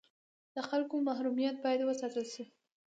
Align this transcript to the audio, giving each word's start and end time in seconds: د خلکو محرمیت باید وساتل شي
د 0.55 0.57
خلکو 0.69 0.95
محرمیت 1.07 1.55
باید 1.65 1.81
وساتل 1.83 2.25
شي 2.33 2.43